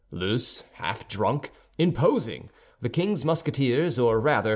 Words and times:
Loose, 0.09 0.61
half 0.77 1.07
drunk, 1.07 1.51
imposing, 1.77 2.49
the 2.81 2.89
king's 2.89 3.23
Musketeers, 3.23 3.99
or 3.99 4.19
rather 4.19 4.49
M. 4.49 4.49